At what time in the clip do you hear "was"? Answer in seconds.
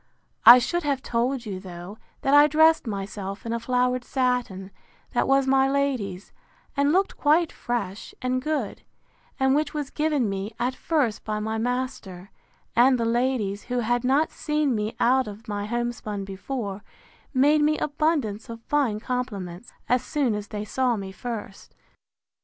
5.27-5.45, 9.75-9.91